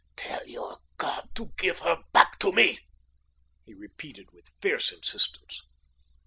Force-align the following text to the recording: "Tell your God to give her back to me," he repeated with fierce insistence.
"Tell 0.15 0.43
your 0.47 0.79
God 0.97 1.29
to 1.35 1.53
give 1.59 1.77
her 1.77 2.01
back 2.11 2.39
to 2.39 2.51
me," 2.51 2.79
he 3.67 3.75
repeated 3.75 4.31
with 4.31 4.49
fierce 4.59 4.91
insistence. 4.91 5.61